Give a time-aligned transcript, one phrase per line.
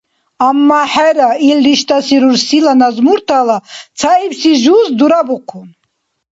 [0.47, 3.57] Амма, хӏера, ил риштӏаси рурсила назмуртала
[3.99, 5.69] цаибси жуз дурабухъун.